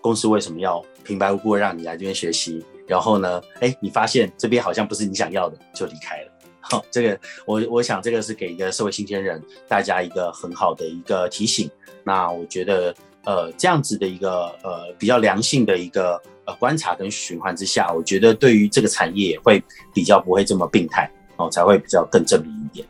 [0.01, 2.65] 公司为什么要平白无故让你来这边学习？
[2.89, 6.31] 然后呢，哎，你发现这边好像不是你想要的，就离开了。
[6.59, 11.69] 好， 这个我我想这个是给一个社会新鲜人大家一个很好的一个提醒。
[12.03, 12.93] 那我觉得，
[13.25, 19.63] 呃，这样子的一个呃比较良性的一个呃观察跟循环之下，我觉得对于这个产业也会
[19.93, 22.87] 比较不会这么病态哦，才会比较更正面一点。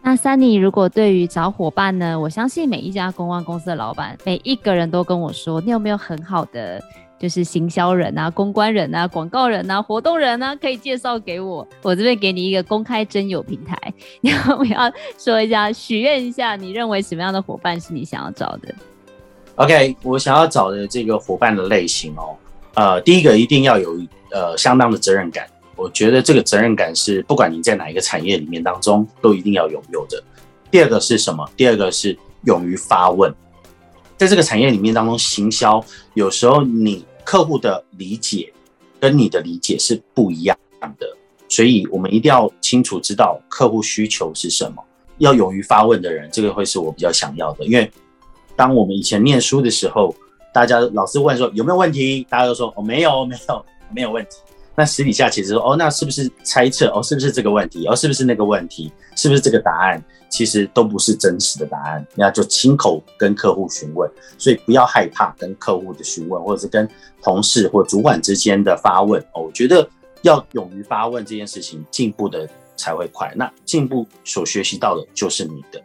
[0.00, 6.80] 那 Sunny 如果对于找伙伴呢，我相信每一家公关公司的老板每一个人都跟我说，你有没有很好的？
[7.18, 11.66] 就是行销人啊、公关人啊、广告人啊、活动人啊，可以介绍给我。
[11.82, 13.76] 我这边给你一个公开征友平台，
[14.20, 16.56] 你要不要说一下、许愿一下？
[16.56, 18.74] 你认为什么样的伙伴是你想要找的
[19.54, 22.36] ？OK，我想要找的这个伙伴的类型哦，
[22.74, 23.96] 呃，第一个一定要有
[24.30, 25.46] 呃相当的责任感。
[25.74, 30.22] 我觉得这个责任感是不管你在哪一个产业里面当中都一定要拥有的。
[30.70, 31.48] 第二个是什么？
[31.56, 33.34] 第二个是勇于发问。
[34.16, 38.52] 在这个产业里面当中，行销有时候你客户的理解
[38.98, 40.56] 跟你的理解是不一样
[40.98, 41.06] 的，
[41.48, 44.82] 所以我们一定要清楚知道客户需求是什么，
[45.18, 47.64] 要勇于发问的人，这个会是我比较想要的。
[47.66, 47.90] 因为
[48.56, 50.14] 当我们以前念书的时候，
[50.54, 54.36] 大家老师问说有没有问题，大家都说哦没有没有没有问题。
[54.76, 56.88] 那私底下其实说哦，那是不是猜测？
[56.88, 57.86] 哦，是不是这个问题？
[57.86, 58.92] 哦，是不是那个问题？
[59.16, 60.02] 是不是这个答案？
[60.28, 62.06] 其实都不是真实的答案。
[62.14, 66.86] 那就亲口跟客户询问，所以不要害怕跟客户的询问，或者是跟
[67.22, 69.18] 同事或主管之间的发问。
[69.32, 69.88] 哦，我觉得
[70.20, 72.46] 要勇于发问这件事情，进步的
[72.76, 73.32] 才会快。
[73.34, 75.80] 那进步所学习到的就是你的。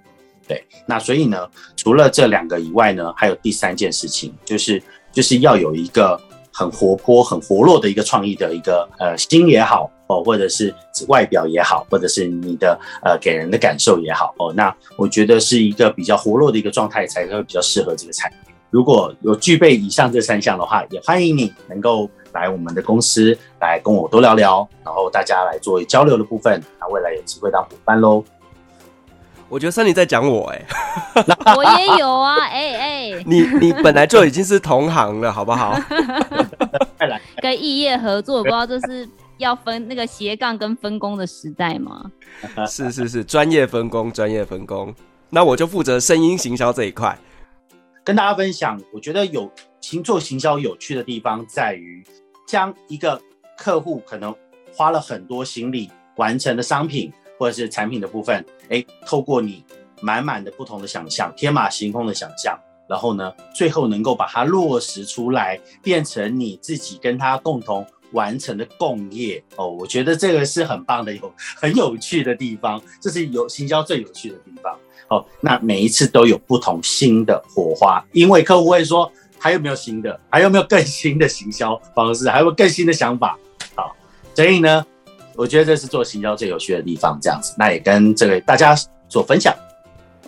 [0.47, 4.83] 对，那所以呢，除了这两个以外呢，还有第三件事情，就是
[5.13, 6.19] 就是要有一个。
[6.53, 10.73] 很活泼、很活络的一个创意的一个呃心也好哦，或者是
[11.07, 18.37] 外表也好，或者是你的呃给人的感受也好哦，那我觉得是一个比较活络的一个状态才会比较适合这个产业。
[18.69, 28.23] 如果有具备以上这三项的话，也欢迎你能够来我们的公司来跟我多聊聊，然后大家来做交流的部分，那未来有机会当伙伴喽。
[29.51, 30.65] 我觉得 Sunny 在讲我哎、
[31.15, 31.23] 欸，
[31.57, 35.77] 我也有啊， 哎、欸、哎、欸，你你本来就已经是同行了，好不好？
[37.41, 39.05] 跟异业合作，不知道这是
[39.39, 42.09] 要分那个斜杠跟分工的时代吗？
[42.65, 44.95] 是是是，专业分工，专业分工。
[45.29, 47.17] 那我就负责声音行销这一块，
[48.05, 48.79] 跟大家分享。
[48.93, 52.01] 我觉得有行做行销有趣的地方在于，
[52.47, 53.21] 将一个
[53.57, 54.33] 客户可能
[54.73, 57.11] 花了很多心力完成的商品。
[57.41, 59.65] 或者是产品的部分，哎，透过你
[59.99, 62.55] 满满的不同的想象，天马行空的想象，
[62.87, 74.77] 然后呢，最后能够把它落实出来，变成你自己跟他共同完成的共业哦，我觉得这个是很棒的，有很有趣的地方，这是有行销最有趣的地方
[75.07, 75.25] 哦。
[75.39, 83.35] 那每一次都有不同新的火花，因为客户会说还有没有新的，还有没有更新的行销方式，还有没有更新的想法？
[83.73, 83.95] 好，
[84.35, 84.85] 所以呢。
[85.41, 88.75] 我觉得这是做行销最有趣的地方，这样子，那也跟这个大家
[89.09, 89.51] 做分享。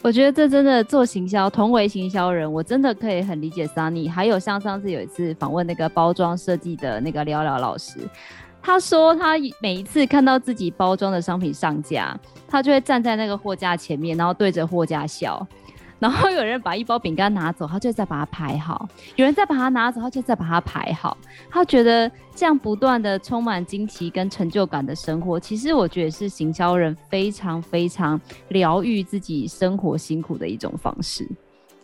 [0.02, 4.10] 我觉得这真的做行销，同为行销人，我真的可以很理解 Sunny。
[4.10, 8.00] 还有像上次有一次访问那个包装设计的那个聊聊老师，
[8.60, 15.48] 他说他每一次看到自己包装的商品上架，他就会站在那个货架前面，然后对着货架笑。
[16.04, 18.86] 然后有人把一包饼干拿走，他就再把它排好；
[19.16, 21.16] 有人再把它拿走，他就再把它排好。
[21.50, 31.26] 他觉得这样不断的充满惊奇跟成就感的生活，其实我觉得是行销人非常非常疗愈自己生活辛苦的一种方式。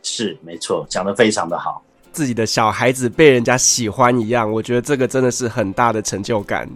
[0.04, 1.82] 是，没错，讲得非常的好。
[2.12, 6.70] 自己的小孩子被人家喜欢一样，我觉得这个真的是很大的成就感。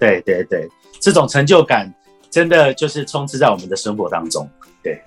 [0.00, 0.68] 对对对，
[0.98, 1.94] 这种成就感
[2.28, 4.50] 真的就是充斥在我们的生活当中。
[4.82, 5.00] 对。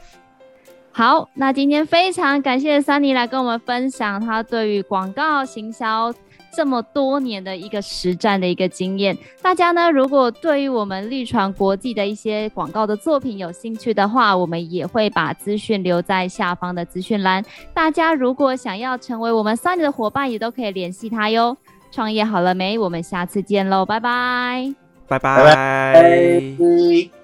[0.93, 6.13] 好，那今天非常感谢 Sunny 来跟我们分享他对于广告行销
[6.53, 9.17] 这么多年的一个实战的一个经验。
[9.41, 17.41] 大家呢，如果对于我们绿传国际的一些广告的作品有兴趣的话，我们也会把资讯留在下方的资讯栏。
[17.73, 21.55] 大家如果想要成为我们 Sunny 的伙伴，也都可以联系他哟。
[21.89, 22.77] 创业好了没？
[22.77, 24.73] 我们下次见喽，拜拜，
[25.07, 27.20] 拜拜。